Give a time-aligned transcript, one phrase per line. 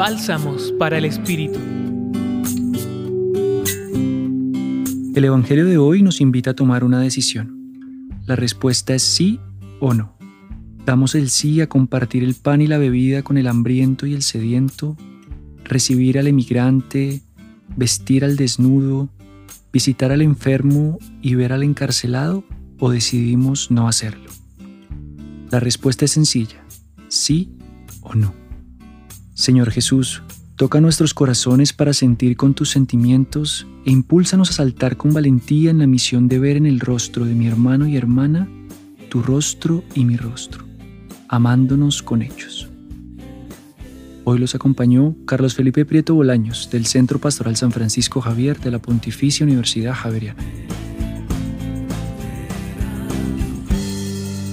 [0.00, 1.58] Bálsamos para el Espíritu.
[5.14, 8.08] El Evangelio de hoy nos invita a tomar una decisión.
[8.24, 9.38] La respuesta es sí
[9.78, 10.16] o no.
[10.86, 14.22] Damos el sí a compartir el pan y la bebida con el hambriento y el
[14.22, 14.96] sediento,
[15.64, 17.20] recibir al emigrante,
[17.76, 19.10] vestir al desnudo,
[19.70, 22.42] visitar al enfermo y ver al encarcelado
[22.78, 24.30] o decidimos no hacerlo.
[25.50, 26.64] La respuesta es sencilla,
[27.08, 27.52] sí
[28.00, 28.39] o no.
[29.40, 30.22] Señor Jesús,
[30.54, 35.78] toca nuestros corazones para sentir con tus sentimientos e impúlsanos a saltar con valentía en
[35.78, 38.50] la misión de ver en el rostro de mi hermano y hermana
[39.08, 40.66] tu rostro y mi rostro,
[41.26, 42.68] amándonos con hechos.
[44.24, 48.78] Hoy los acompañó Carlos Felipe Prieto Bolaños del Centro Pastoral San Francisco Javier de la
[48.78, 50.44] Pontificia Universidad Javeriana.